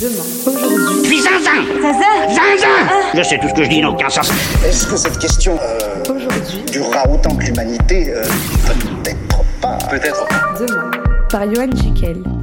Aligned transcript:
Demain. 0.00 0.24
Aujourd'hui. 0.46 1.02
Puis 1.08 1.20
zinzin 1.20 1.64
Zaza 1.80 2.28
Zinzin 2.28 2.66
Je 3.14 3.22
sais 3.22 3.38
tout 3.38 3.48
ce 3.48 3.54
que 3.54 3.64
je 3.64 3.68
dis 3.70 3.80
n'a 3.80 3.88
aucun 3.90 4.10
sens. 4.10 4.30
Est-ce 4.66 4.86
que 4.86 4.96
cette 4.96 5.18
question 5.18 5.58
euh, 5.62 6.12
Aujourd'hui. 6.14 6.62
durera 6.70 7.08
autant 7.08 7.34
que 7.34 7.44
l'humanité 7.44 8.12
euh, 8.12 8.22
Peut-être 9.02 9.44
pas? 9.62 9.78
Peut-être. 9.90 10.26
Demain. 10.60 10.90
Par. 11.36 11.46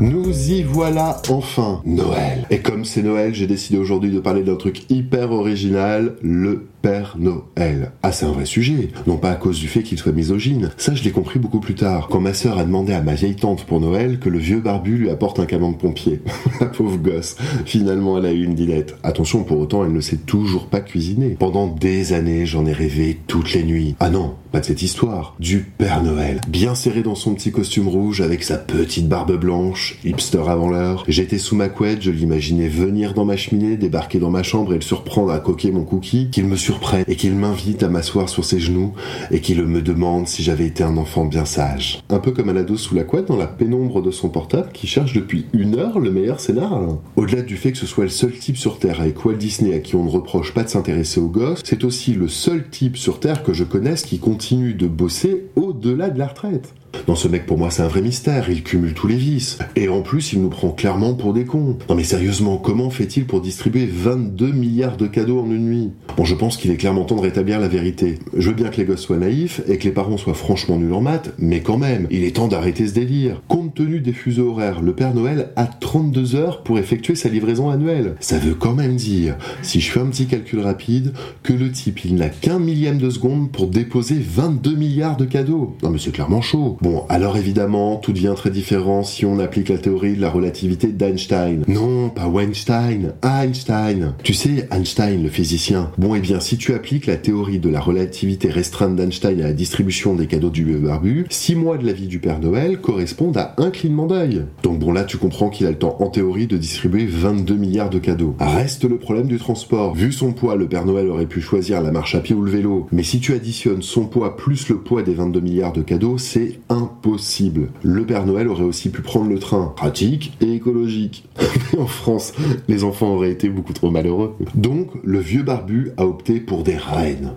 Nous 0.00 0.50
y 0.50 0.62
voilà 0.62 1.22
enfin, 1.30 1.80
Noël. 1.86 2.46
Et 2.50 2.58
comme 2.58 2.84
c'est 2.84 3.02
Noël, 3.02 3.34
j'ai 3.34 3.46
décidé 3.46 3.78
aujourd'hui 3.78 4.10
de 4.10 4.20
parler 4.20 4.42
d'un 4.42 4.56
truc 4.56 4.90
hyper 4.90 5.32
original, 5.32 6.16
le 6.20 6.66
Père 6.82 7.16
Noël. 7.16 7.92
Ah, 8.02 8.10
c'est 8.10 8.26
un 8.26 8.32
vrai 8.32 8.44
sujet. 8.44 8.88
Non 9.06 9.16
pas 9.16 9.30
à 9.30 9.36
cause 9.36 9.60
du 9.60 9.68
fait 9.68 9.84
qu'il 9.84 9.98
soit 9.98 10.12
misogyne. 10.12 10.70
Ça, 10.76 10.94
je 10.94 11.04
l'ai 11.04 11.12
compris 11.12 11.38
beaucoup 11.38 11.60
plus 11.60 11.76
tard, 11.76 12.08
quand 12.10 12.20
ma 12.20 12.34
sœur 12.34 12.58
a 12.58 12.64
demandé 12.64 12.92
à 12.92 13.00
ma 13.00 13.14
vieille 13.14 13.36
tante 13.36 13.64
pour 13.64 13.80
Noël 13.80 14.18
que 14.18 14.28
le 14.28 14.38
vieux 14.38 14.60
barbu 14.60 14.96
lui 14.98 15.10
apporte 15.10 15.38
un 15.38 15.46
camion 15.46 15.70
de 15.70 15.76
pompier. 15.76 16.20
La 16.60 16.66
pauvre 16.66 16.96
gosse. 16.96 17.36
Finalement, 17.64 18.18
elle 18.18 18.26
a 18.26 18.32
eu 18.32 18.42
une 18.42 18.54
dilette. 18.54 18.96
Attention, 19.04 19.44
pour 19.44 19.60
autant, 19.60 19.84
elle 19.84 19.92
ne 19.92 20.00
sait 20.00 20.16
toujours 20.16 20.66
pas 20.66 20.80
cuisiner. 20.80 21.36
Pendant 21.38 21.68
des 21.68 22.12
années, 22.12 22.46
j'en 22.46 22.66
ai 22.66 22.72
rêvé 22.72 23.18
toutes 23.28 23.52
les 23.52 23.62
nuits. 23.62 23.94
Ah 24.00 24.10
non, 24.10 24.34
pas 24.50 24.58
de 24.58 24.64
cette 24.64 24.82
histoire. 24.82 25.36
Du 25.38 25.60
Père 25.60 26.02
Noël. 26.02 26.40
Bien 26.48 26.74
serré 26.74 27.02
dans 27.02 27.14
son 27.14 27.34
petit 27.34 27.52
costume 27.52 27.86
rouge 27.86 28.20
avec 28.20 28.42
sa 28.42 28.58
petite 28.82 29.06
barbe 29.06 29.38
blanche, 29.38 29.96
hipster 30.04 30.42
avant 30.48 30.68
l'heure. 30.68 31.04
J'étais 31.06 31.38
sous 31.38 31.54
ma 31.54 31.68
couette, 31.68 32.02
je 32.02 32.10
l'imaginais 32.10 32.66
venir 32.66 33.14
dans 33.14 33.24
ma 33.24 33.36
cheminée, 33.36 33.76
débarquer 33.76 34.18
dans 34.18 34.28
ma 34.28 34.42
chambre 34.42 34.72
et 34.72 34.74
le 34.74 34.82
surprendre 34.82 35.30
à 35.30 35.38
coquer 35.38 35.70
mon 35.70 35.84
cookie, 35.84 36.30
qu'il 36.30 36.46
me 36.46 36.56
surprenne 36.56 37.04
et 37.06 37.14
qu'il 37.14 37.36
m'invite 37.36 37.84
à 37.84 37.88
m'asseoir 37.88 38.28
sur 38.28 38.44
ses 38.44 38.58
genoux 38.58 38.92
et 39.30 39.38
qu'il 39.38 39.62
me 39.62 39.82
demande 39.82 40.26
si 40.26 40.42
j'avais 40.42 40.66
été 40.66 40.82
un 40.82 40.96
enfant 40.96 41.26
bien 41.26 41.44
sage. 41.44 42.02
Un 42.10 42.18
peu 42.18 42.32
comme 42.32 42.48
un 42.48 42.56
ado 42.56 42.76
sous 42.76 42.96
la 42.96 43.04
couette 43.04 43.28
dans 43.28 43.36
la 43.36 43.46
pénombre 43.46 44.02
de 44.02 44.10
son 44.10 44.30
portable 44.30 44.70
qui 44.72 44.88
cherche 44.88 45.12
depuis 45.12 45.46
une 45.52 45.78
heure 45.78 46.00
le 46.00 46.10
meilleur 46.10 46.40
scénar. 46.40 46.98
Au-delà 47.14 47.42
du 47.42 47.56
fait 47.56 47.70
que 47.70 47.78
ce 47.78 47.86
soit 47.86 48.02
le 48.02 48.10
seul 48.10 48.32
type 48.32 48.56
sur 48.56 48.80
Terre 48.80 49.00
avec 49.00 49.24
Walt 49.24 49.34
Disney 49.34 49.76
à 49.76 49.78
qui 49.78 49.94
on 49.94 50.02
ne 50.02 50.10
reproche 50.10 50.52
pas 50.54 50.64
de 50.64 50.68
s'intéresser 50.68 51.20
aux 51.20 51.28
gosses, 51.28 51.60
c'est 51.62 51.84
aussi 51.84 52.14
le 52.14 52.26
seul 52.26 52.68
type 52.68 52.96
sur 52.96 53.20
Terre 53.20 53.44
que 53.44 53.52
je 53.52 53.62
connaisse 53.62 54.02
qui 54.02 54.18
continue 54.18 54.74
de 54.74 54.88
bosser 54.88 55.44
au-delà 55.54 56.10
de 56.10 56.18
la 56.18 56.26
retraite. 56.26 56.74
Non, 57.08 57.16
ce 57.16 57.28
mec, 57.28 57.46
pour 57.46 57.58
moi, 57.58 57.70
c'est 57.70 57.82
un 57.82 57.88
vrai 57.88 58.00
mystère. 58.00 58.48
Cumule 58.62 58.94
tous 58.94 59.06
les 59.06 59.16
vices. 59.16 59.58
Et 59.76 59.88
en 59.88 60.02
plus, 60.02 60.32
il 60.32 60.42
nous 60.42 60.48
prend 60.48 60.70
clairement 60.70 61.14
pour 61.14 61.32
des 61.32 61.44
cons. 61.44 61.76
Non, 61.88 61.94
mais 61.94 62.04
sérieusement, 62.04 62.56
comment 62.56 62.90
fait-il 62.90 63.26
pour 63.26 63.40
distribuer 63.40 63.86
22 63.86 64.52
milliards 64.52 64.96
de 64.96 65.06
cadeaux 65.06 65.40
en 65.40 65.50
une 65.50 65.66
nuit? 65.66 65.90
Bon, 66.16 66.24
je 66.24 66.34
pense 66.34 66.56
qu'il 66.56 66.70
est 66.70 66.76
clairement 66.76 67.04
temps 67.04 67.16
de 67.16 67.22
rétablir 67.22 67.60
la 67.60 67.68
vérité. 67.68 68.18
Je 68.36 68.48
veux 68.48 68.54
bien 68.54 68.68
que 68.68 68.76
les 68.76 68.84
gosses 68.84 69.00
soient 69.00 69.16
naïfs 69.16 69.62
et 69.66 69.78
que 69.78 69.84
les 69.84 69.90
parents 69.90 70.16
soient 70.16 70.34
franchement 70.34 70.78
nuls 70.78 70.92
en 70.92 71.00
maths, 71.00 71.32
mais 71.38 71.60
quand 71.60 71.78
même, 71.78 72.06
il 72.10 72.24
est 72.24 72.36
temps 72.36 72.48
d'arrêter 72.48 72.86
ce 72.86 72.94
délire. 72.94 73.42
Compte 73.48 73.74
tenu 73.74 74.00
des 74.00 74.12
fuseaux 74.12 74.50
horaires, 74.50 74.82
le 74.82 74.94
Père 74.94 75.14
Noël 75.14 75.50
a 75.56 75.66
32 75.66 76.34
heures 76.34 76.62
pour 76.62 76.78
effectuer 76.78 77.14
sa 77.14 77.28
livraison 77.28 77.70
annuelle. 77.70 78.16
Ça 78.20 78.38
veut 78.38 78.54
quand 78.54 78.74
même 78.74 78.96
dire, 78.96 79.36
si 79.62 79.80
je 79.80 79.90
fais 79.90 80.00
un 80.00 80.06
petit 80.06 80.26
calcul 80.26 80.60
rapide, 80.60 81.12
que 81.42 81.52
le 81.52 81.70
type, 81.70 82.04
il 82.04 82.16
n'a 82.16 82.28
qu'un 82.28 82.58
millième 82.58 82.98
de 82.98 83.10
seconde 83.10 83.50
pour 83.50 83.66
déposer 83.66 84.16
22 84.18 84.74
milliards 84.74 85.16
de 85.16 85.24
cadeaux. 85.24 85.76
Non, 85.82 85.90
mais 85.90 85.98
c'est 85.98 86.12
clairement 86.12 86.42
chaud. 86.42 86.78
Bon, 86.80 87.04
alors 87.08 87.36
évidemment, 87.36 87.96
tout 87.96 88.12
devient 88.12 88.34
très 88.36 88.50
différent 88.52 89.02
si 89.02 89.26
on 89.26 89.38
applique 89.38 89.68
la 89.68 89.78
théorie 89.78 90.14
de 90.14 90.20
la 90.20 90.30
relativité 90.30 90.88
d'Einstein. 90.88 91.64
Non, 91.66 92.10
pas 92.10 92.28
Weinstein, 92.28 93.14
Einstein. 93.22 94.14
Tu 94.22 94.34
sais, 94.34 94.68
Einstein, 94.70 95.22
le 95.22 95.28
physicien. 95.28 95.90
Bon, 95.98 96.14
eh 96.14 96.20
bien, 96.20 96.40
si 96.40 96.56
tu 96.56 96.74
appliques 96.74 97.06
la 97.06 97.16
théorie 97.16 97.58
de 97.58 97.68
la 97.68 97.80
relativité 97.80 98.48
restreinte 98.48 98.96
d'Einstein 98.96 99.40
à 99.40 99.48
la 99.48 99.52
distribution 99.52 100.14
des 100.14 100.26
cadeaux 100.26 100.50
du 100.50 100.64
barbu, 100.64 101.26
6 101.28 101.54
mois 101.56 101.78
de 101.78 101.86
la 101.86 101.92
vie 101.92 102.06
du 102.06 102.18
Père 102.18 102.40
Noël 102.40 102.80
correspondent 102.80 103.36
à 103.36 103.54
un 103.58 103.70
clignement 103.70 104.06
d'œil. 104.06 104.44
Donc 104.62 104.78
bon, 104.78 104.92
là, 104.92 105.04
tu 105.04 105.16
comprends 105.16 105.50
qu'il 105.50 105.66
a 105.66 105.70
le 105.70 105.78
temps, 105.78 105.96
en 106.00 106.08
théorie, 106.08 106.46
de 106.46 106.56
distribuer 106.56 107.06
22 107.06 107.54
milliards 107.54 107.90
de 107.90 107.98
cadeaux. 107.98 108.36
Reste 108.38 108.84
le 108.84 108.98
problème 108.98 109.26
du 109.26 109.38
transport. 109.38 109.94
Vu 109.94 110.12
son 110.12 110.32
poids, 110.32 110.56
le 110.56 110.68
Père 110.68 110.86
Noël 110.86 111.08
aurait 111.08 111.26
pu 111.26 111.40
choisir 111.40 111.82
la 111.82 111.90
marche 111.90 112.14
à 112.14 112.20
pied 112.20 112.34
ou 112.34 112.42
le 112.42 112.50
vélo. 112.50 112.86
Mais 112.92 113.02
si 113.02 113.20
tu 113.20 113.32
additionnes 113.32 113.82
son 113.82 114.06
poids 114.06 114.36
plus 114.36 114.68
le 114.68 114.78
poids 114.78 115.02
des 115.02 115.14
22 115.14 115.40
milliards 115.40 115.72
de 115.72 115.82
cadeaux, 115.82 116.18
c'est 116.18 116.60
impossible. 116.68 117.68
Le 117.82 118.04
Père 118.04 118.26
Noël 118.26 118.41
aurait 118.48 118.64
aussi 118.64 118.90
pu 118.90 119.02
prendre 119.02 119.28
le 119.28 119.38
train. 119.38 119.72
Pratique 119.76 120.36
et 120.40 120.54
écologique. 120.54 121.24
en 121.78 121.86
France, 121.86 122.32
les 122.68 122.84
enfants 122.84 123.14
auraient 123.14 123.30
été 123.30 123.48
beaucoup 123.48 123.72
trop 123.72 123.90
malheureux. 123.90 124.36
Donc, 124.54 124.90
le 125.02 125.18
vieux 125.18 125.42
barbu 125.42 125.92
a 125.96 126.06
opté 126.06 126.40
pour 126.40 126.62
des 126.62 126.76
reines. 126.76 127.32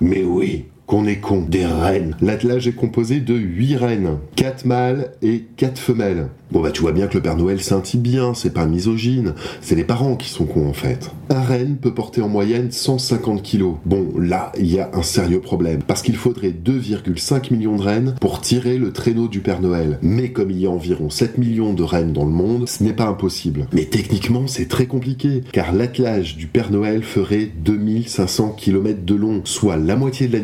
Mais 0.00 0.24
oui, 0.24 0.66
qu'on 0.90 1.06
est 1.06 1.20
con, 1.20 1.46
des 1.48 1.64
reines. 1.64 2.16
L'attelage 2.20 2.66
est 2.66 2.72
composé 2.72 3.20
de 3.20 3.34
8 3.34 3.76
reines, 3.76 4.18
4 4.34 4.64
mâles 4.64 5.12
et 5.22 5.44
4 5.56 5.78
femelles. 5.78 6.26
Bon 6.50 6.60
bah 6.60 6.72
tu 6.72 6.80
vois 6.80 6.90
bien 6.90 7.06
que 7.06 7.14
le 7.14 7.22
Père 7.22 7.36
Noël 7.36 7.60
scintille 7.60 8.00
bien, 8.00 8.34
c'est 8.34 8.52
pas 8.52 8.66
misogyne, 8.66 9.34
c'est 9.60 9.76
les 9.76 9.84
parents 9.84 10.16
qui 10.16 10.28
sont 10.28 10.46
cons 10.46 10.68
en 10.68 10.72
fait. 10.72 11.12
Un 11.28 11.42
renne 11.42 11.76
peut 11.76 11.94
porter 11.94 12.22
en 12.22 12.28
moyenne 12.28 12.72
150 12.72 13.40
kilos. 13.40 13.76
Bon 13.86 14.08
là, 14.18 14.50
il 14.58 14.66
y 14.66 14.80
a 14.80 14.90
un 14.92 15.04
sérieux 15.04 15.38
problème, 15.38 15.80
parce 15.86 16.02
qu'il 16.02 16.16
faudrait 16.16 16.50
2,5 16.50 17.54
millions 17.54 17.76
de 17.76 17.82
rennes 17.82 18.16
pour 18.20 18.40
tirer 18.40 18.78
le 18.78 18.92
traîneau 18.92 19.28
du 19.28 19.38
Père 19.38 19.60
Noël. 19.60 20.00
Mais 20.02 20.32
comme 20.32 20.50
il 20.50 20.58
y 20.58 20.66
a 20.66 20.70
environ 20.70 21.08
7 21.08 21.38
millions 21.38 21.72
de 21.72 21.84
rennes 21.84 22.12
dans 22.12 22.24
le 22.24 22.32
monde, 22.32 22.68
ce 22.68 22.82
n'est 22.82 22.94
pas 22.94 23.06
impossible. 23.06 23.68
Mais 23.72 23.84
techniquement 23.84 24.48
c'est 24.48 24.66
très 24.66 24.86
compliqué, 24.86 25.42
car 25.52 25.72
l'attelage 25.72 26.36
du 26.36 26.48
Père 26.48 26.72
Noël 26.72 27.04
ferait 27.04 27.48
2500 27.64 28.56
km 28.58 29.04
de 29.04 29.14
long, 29.14 29.42
soit 29.44 29.76
la 29.76 29.94
moitié 29.94 30.26
de 30.26 30.32
la 30.32 30.40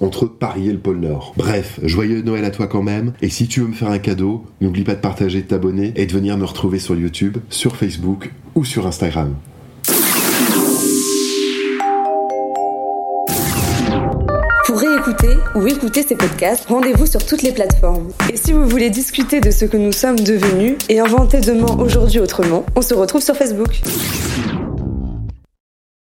entre 0.00 0.26
Paris 0.26 0.68
et 0.68 0.72
le 0.72 0.78
pôle 0.78 1.00
Nord. 1.00 1.34
Bref, 1.36 1.80
joyeux 1.82 2.22
Noël 2.22 2.44
à 2.44 2.50
toi 2.50 2.66
quand 2.66 2.82
même, 2.82 3.12
et 3.22 3.28
si 3.28 3.46
tu 3.48 3.60
veux 3.60 3.68
me 3.68 3.74
faire 3.74 3.90
un 3.90 3.98
cadeau, 3.98 4.44
n'oublie 4.60 4.84
pas 4.84 4.94
de 4.94 5.00
partager 5.00 5.42
de 5.42 5.46
t'abonner 5.46 5.92
et 5.96 6.06
de 6.06 6.12
venir 6.12 6.36
me 6.36 6.44
retrouver 6.44 6.78
sur 6.78 6.94
YouTube, 6.94 7.38
sur 7.50 7.76
Facebook 7.76 8.32
ou 8.54 8.64
sur 8.64 8.86
Instagram. 8.86 9.34
Pour 14.66 14.78
réécouter 14.80 15.36
ou 15.54 15.66
écouter 15.66 16.02
ces 16.02 16.16
podcasts, 16.16 16.66
rendez-vous 16.66 17.06
sur 17.06 17.24
toutes 17.24 17.42
les 17.42 17.52
plateformes. 17.52 18.08
Et 18.32 18.36
si 18.36 18.52
vous 18.52 18.66
voulez 18.68 18.90
discuter 18.90 19.40
de 19.40 19.50
ce 19.50 19.64
que 19.64 19.76
nous 19.76 19.92
sommes 19.92 20.18
devenus 20.18 20.76
et 20.88 20.98
inventer 20.98 21.40
demain 21.40 21.76
aujourd'hui 21.78 22.18
autrement, 22.18 22.66
on 22.74 22.82
se 22.82 22.94
retrouve 22.94 23.22
sur 23.22 23.36
Facebook. 23.36 23.80